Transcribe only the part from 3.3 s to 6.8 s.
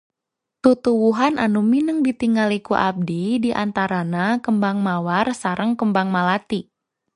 di antara na kembang mawar sareng kembang malati